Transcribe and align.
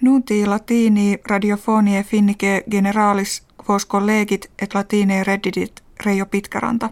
Nunti 0.00 0.46
latini 0.46 1.18
radiofonie 1.28 2.02
finnike 2.02 2.64
generalis 2.70 3.42
quos 3.66 3.86
collegit 3.86 4.50
et 4.62 4.74
latine 4.74 5.24
reddidit 5.24 5.82
Reijo 6.04 6.26
Pitkäranta. 6.26 6.90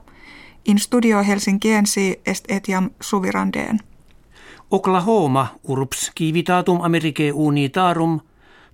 In 0.64 0.78
studio 0.78 1.22
Helsinkiensi 1.22 2.20
est 2.26 2.44
etiam 2.48 2.90
suvirandeen. 3.00 3.80
Oklahoma 4.70 5.46
urps 5.68 6.12
civitatum 6.18 6.80
Americae 6.80 7.32
unitarum 7.32 8.20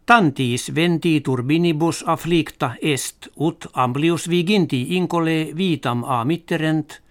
tantis 0.06 0.74
venti 0.74 1.20
turbinibus 1.20 2.04
afflicta 2.06 2.70
est 2.82 3.26
ut 3.40 3.66
amplius 3.72 4.30
viginti 4.30 4.86
incole 4.96 5.56
vitam 5.56 6.04
a 6.04 6.24
mitterent 6.24 7.02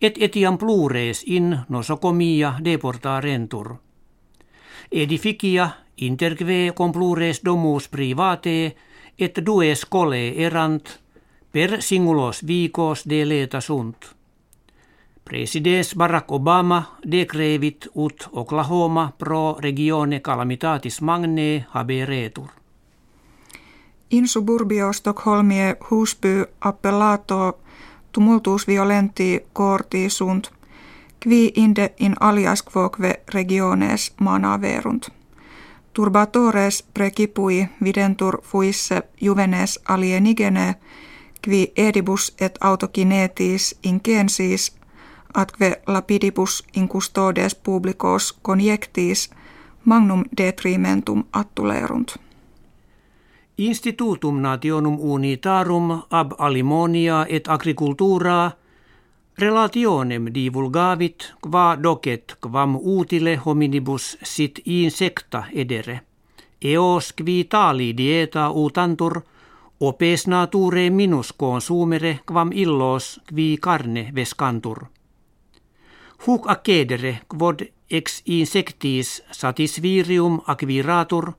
et 0.00 0.14
etiam 0.20 0.58
plures 0.58 1.24
in 1.26 1.58
nosocomia 1.68 2.54
deportarentur. 2.64 3.74
Edificia 4.92 5.70
interque 5.96 6.72
complures 6.74 7.40
domus 7.44 7.88
private 7.88 8.76
et 9.18 9.46
dues 9.46 9.84
cole 9.86 10.32
erant 10.36 11.00
per 11.52 11.82
singulos 11.82 12.46
vicos 12.46 13.04
deleta 13.08 13.60
sunt. 13.60 14.14
Presides 15.24 15.94
Barack 15.96 16.32
Obama 16.32 16.82
decrevit 17.10 17.88
ut 17.94 18.28
Oklahoma 18.32 19.12
pro 19.18 19.56
regione 19.60 20.20
calamitatis 20.20 21.00
magne 21.00 21.64
haberetur. 21.68 22.48
In 24.10 24.28
suburbio 24.28 24.92
Stockholmie 24.92 25.76
husby 25.90 26.44
appellato 26.60 27.58
tumultus 28.12 28.66
violenti 28.66 29.46
corti 29.52 30.10
sunt, 30.10 30.50
qui 31.22 31.52
inde 31.56 31.94
in 32.00 32.14
alias 32.20 32.62
quoque 32.62 33.22
regiones 33.34 34.12
manaverunt. 34.20 35.21
Turbatores 35.92 36.84
precipui 36.94 37.68
videntur 37.84 38.40
fuisse 38.42 39.02
juvenes 39.20 39.80
alienigene, 39.88 40.74
qui 41.42 41.72
edibus 41.76 42.34
et 42.40 42.58
autokinetis 42.60 43.78
incensis 43.82 44.72
atque 45.34 45.82
lapidibus 45.86 46.64
in 46.76 46.88
custodes 46.88 47.54
publicos 47.54 48.38
conjectis 48.42 49.30
magnum 49.84 50.24
detrimentum 50.36 51.24
attulerunt. 51.32 52.08
Institutum 53.58 54.42
nationum 54.42 54.96
unitarum 55.00 56.02
ab 56.10 56.32
alimonia 56.38 57.26
et 57.28 57.48
agricultura 57.48 58.50
relationem 59.42 60.26
divulgavit 60.34 61.32
qua 61.40 61.76
docet 61.82 62.34
quam 62.40 62.76
utile 62.76 63.36
hominibus 63.36 64.18
sit 64.22 64.60
insecta 64.64 65.44
edere. 65.52 66.00
Eos 66.64 67.12
qui 67.12 67.44
tali 67.44 67.96
dieta 67.96 68.50
utantur 68.50 69.20
opes 69.80 70.26
nature 70.26 70.90
minus 70.90 71.32
consumere 71.32 72.18
quam 72.26 72.52
illos 72.52 73.20
qui 73.34 73.58
carne 73.60 74.12
vescantur. 74.14 74.78
Huc 76.26 76.50
accedere 76.50 77.18
quod 77.28 77.66
ex 77.90 78.22
insectis 78.26 79.22
satisvirium 79.30 80.40
acquiratur 80.46 81.32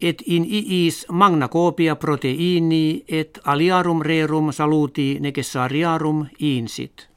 et 0.00 0.22
in 0.26 0.44
iis 0.44 1.06
magna 1.10 1.48
copia 1.48 1.96
proteini 1.96 3.04
et 3.08 3.38
aliarum 3.44 4.02
rerum 4.02 4.52
saluti 4.52 5.18
necessariarum 5.20 6.26
insit. 6.38 7.09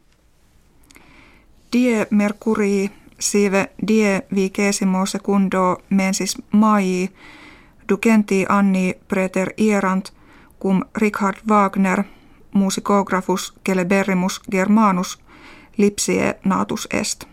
Die 1.73 2.07
mercurii 2.09 2.91
sive 3.19 3.71
die 3.88 4.21
vigesimo 4.35 5.05
secundo 5.05 5.77
mensis 5.89 6.38
mai 6.52 7.09
ducenti 7.89 8.45
anni 8.49 8.93
preter 9.07 9.53
ierant 9.57 10.13
cum 10.61 10.85
Richard 10.97 11.38
Wagner 11.47 12.03
musicografus 12.53 13.53
celeberrimus 13.65 14.41
germanus 14.52 15.20
lipsie 15.77 16.36
natus 16.45 16.87
est. 16.92 17.23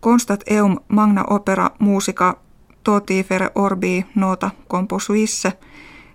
Constat 0.00 0.40
eum 0.46 0.78
magna 0.88 1.24
opera 1.24 1.70
musica 1.78 2.36
totifere 2.84 3.50
orbi 3.54 4.04
nota 4.14 4.50
composuisse 4.68 5.52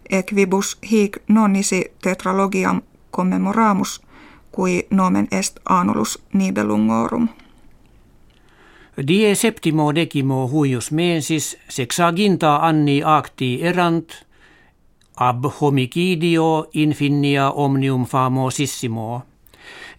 equibus 0.10 0.78
hic 0.92 1.18
nonnisi 1.28 1.86
tetralogiam 2.02 2.82
commemoramus 3.12 4.07
qui 4.56 4.88
nomen 4.90 5.28
est 5.32 5.60
anulus 5.66 6.20
nibelungorum. 6.34 7.30
Die 9.08 9.36
septimo 9.36 9.96
decimo 9.96 10.48
huius 10.48 10.92
mensis 10.92 11.58
sexaginta 11.70 12.56
anni 12.56 13.02
acti 13.06 13.60
erant 13.62 14.26
ab 15.16 15.46
homicidio 15.62 16.68
infinia 16.74 17.52
omnium 17.52 18.06
famosissimo. 18.06 19.22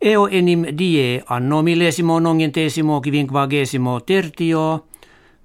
Eo 0.01 0.27
enim 0.31 0.65
die 0.79 1.23
anno 1.29 1.63
millesimo 1.63 2.21
nongentesimo 2.21 3.01
kivinquagesimo 3.01 4.01
tertio, 4.01 4.85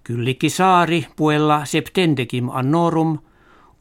kyllikki 0.04 0.50
saari 0.50 1.06
puella 1.16 1.66
septendecim 1.66 2.50
annorum, 2.50 3.18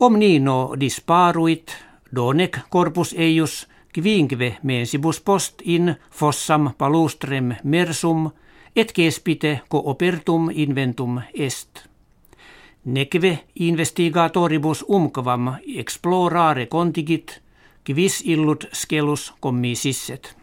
omnino 0.01 0.75
disparuit, 0.81 1.73
donec 2.15 2.59
corpus 2.71 3.15
eius 3.19 3.69
kvinque 3.93 4.57
mensibus 4.63 5.21
post 5.21 5.55
in 5.65 5.97
fossam 6.11 6.71
palustrem 6.79 7.55
mersum, 7.65 8.31
et 8.77 8.93
kespite 8.93 9.61
coopertum 9.69 10.51
inventum 10.51 11.21
est. 11.35 11.89
Nekve 12.85 13.39
investigatoribus 13.55 14.85
umkvam 14.89 15.55
explorare 15.77 16.67
contigit, 16.67 17.43
quis 17.85 18.23
illut 18.25 18.65
scelus 18.73 19.35
commisisset. 19.41 20.37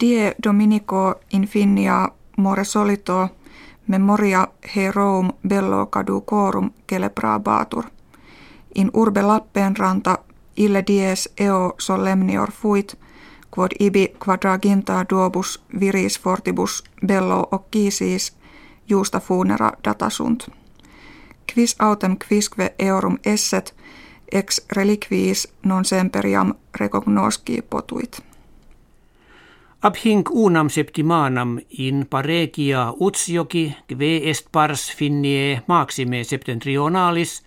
Die 0.00 0.34
Dominico 0.44 1.14
infinia 1.32 2.08
more 2.36 2.64
solito 2.64 3.28
memoria 3.86 4.48
heroum 4.76 5.32
bello 5.48 5.86
caducorum 5.86 6.70
celebrabatur. 6.90 7.84
In 8.74 8.90
urbe 8.94 9.22
Lappeenranta 9.22 10.18
ille 10.56 10.84
dies 10.86 11.28
eo 11.40 11.74
solemnior 11.78 12.50
fuit, 12.50 12.98
quod 13.50 13.70
ibi 13.80 14.08
quadraginta 14.24 15.04
duobus 15.10 15.60
viris 15.80 16.20
fortibus 16.20 16.84
bello 17.06 17.48
occisis 17.52 18.36
justa 18.88 19.20
funera 19.20 19.70
datasunt. 19.84 20.48
Quis 21.54 21.76
autem 21.78 22.16
quisque 22.28 22.74
eorum 22.78 23.18
esset, 23.24 23.74
ex 24.32 24.66
reliquiis 24.76 25.48
non 25.64 25.84
semperiam 25.84 26.54
recognosci 26.80 27.62
potuit. 27.70 28.18
Ab 29.82 29.94
hinc 30.04 30.28
unam 30.30 30.68
septimanam 30.68 31.58
in 31.78 32.06
paregia 32.10 32.94
utsioki 33.00 33.76
kve 33.88 34.30
est 34.30 34.46
pars 34.52 34.92
finnie 34.96 35.62
maxime 35.68 36.24
septentrionalis 36.24 37.42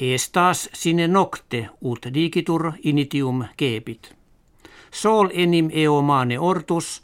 estas 0.00 0.68
sine 0.72 1.08
nocte 1.08 1.68
ut 1.80 2.06
digitur 2.14 2.72
initium 2.82 3.44
kepit. 3.56 4.14
Sol 4.90 5.28
enim 5.32 5.70
eo 5.72 6.02
mane 6.02 6.38
ortus 6.38 7.02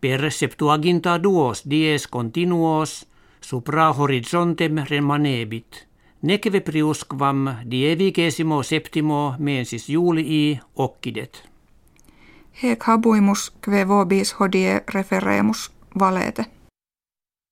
per 0.00 0.30
septuaginta 0.30 1.22
duos 1.22 1.64
dies 1.70 2.06
continuos 2.08 3.06
supra 3.40 3.92
horizontem 3.92 4.84
remanebit. 4.90 5.86
Nekve 6.22 6.60
priusquam 6.60 7.48
dievicesimo 7.70 8.62
septimo 8.62 9.34
mensis 9.38 9.88
julii 9.88 10.60
occidet 10.76 11.54
hec 12.62 12.84
habuimus 12.86 13.52
kve 13.60 13.88
vobis 13.88 14.32
hodie 14.40 14.82
referemus 14.94 15.72
valete. 15.98 16.44